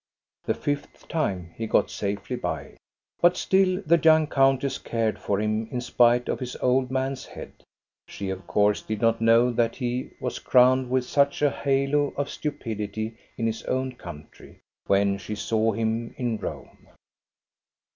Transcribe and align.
*' 0.25 0.43
The 0.45 0.55
fifth 0.55 1.07
time 1.07 1.53
he 1.55 1.67
got 1.67 1.91
safely 1.91 2.35
by. 2.35 2.77
But 3.21 3.37
still 3.37 3.83
the 3.85 3.99
young 4.03 4.25
countess 4.25 4.79
cared 4.79 5.19
for 5.19 5.39
him 5.39 5.67
in 5.69 5.79
spite 5.79 6.27
of 6.27 6.39
his 6.39 6.55
old 6.55 6.89
man's 6.89 7.23
head. 7.27 7.51
She 8.07 8.31
of 8.31 8.47
course 8.47 8.81
did 8.81 8.99
not 8.99 9.21
know 9.21 9.51
that 9.51 9.75
he 9.75 10.09
was 10.19 10.39
crowned 10.39 10.89
with 10.89 11.05
such 11.05 11.43
a 11.43 11.51
halo 11.51 12.15
of 12.17 12.31
stupidity 12.31 13.15
in 13.37 13.45
his 13.45 13.61
own 13.65 13.91
country, 13.93 14.61
when 14.87 15.19
she 15.19 15.35
saw 15.35 15.71
him 15.71 16.15
in 16.17 16.37
Rome. 16.37 16.87